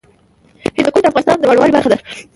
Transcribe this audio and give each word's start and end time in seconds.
هندوکش 0.75 1.01
د 1.03 1.05
افغانستان 1.09 1.37
د 1.39 1.43
بڼوالۍ 1.49 1.71
برخه 1.75 1.89
ده. 1.91 1.97